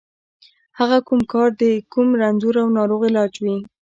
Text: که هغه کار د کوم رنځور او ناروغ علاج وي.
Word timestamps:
که 0.75 0.75
هغه 0.79 0.97
کار 1.31 1.49
د 1.61 1.63
کوم 1.93 2.07
رنځور 2.21 2.55
او 2.63 2.67
ناروغ 2.77 3.01
علاج 3.09 3.33
وي. 3.43 3.57